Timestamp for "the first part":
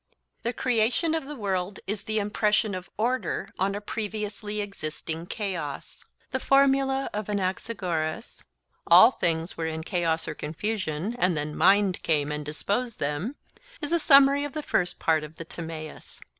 14.53-15.23